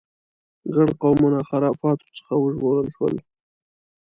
ګڼ 0.75 0.87
قومونه 1.01 1.39
خرافاتو 1.47 2.07
څخه 2.17 2.33
وژغورل 2.37 2.87
شول. 2.95 3.15